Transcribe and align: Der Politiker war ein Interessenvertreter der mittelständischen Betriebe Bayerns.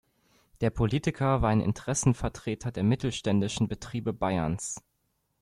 Der 0.61 0.71
Politiker 0.71 1.43
war 1.43 1.49
ein 1.49 1.61
Interessenvertreter 1.61 2.71
der 2.71 2.81
mittelständischen 2.83 3.67
Betriebe 3.67 4.13
Bayerns. 4.13 4.81